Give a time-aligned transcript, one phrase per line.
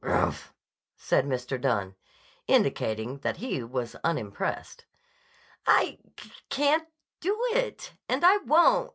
[0.03, 0.49] "Grmph!"
[0.97, 1.61] said Mr.
[1.61, 1.93] Dunne,
[2.47, 4.85] indicating that he was unimpressed.
[5.67, 6.87] "I c c c can't
[7.19, 8.89] do it and I won't!"